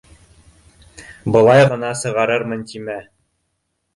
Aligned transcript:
Былай 1.35 1.61
ғына 1.73 1.91
сығарырмын 2.01 2.63
тимә! 2.73 2.95